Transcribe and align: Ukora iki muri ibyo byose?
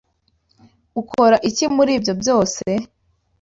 Ukora 1.01 1.35
iki 1.49 1.65
muri 1.75 1.91
ibyo 1.97 2.13
byose? 2.21 2.65